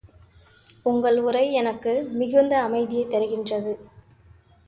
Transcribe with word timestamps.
உங்கள் 0.85 1.19
உரை 1.19 1.51
எனக்கு 1.53 1.93
மிகுந்த 2.13 2.61
அமைதியைத் 2.61 3.11
தருகின்றன. 3.11 3.75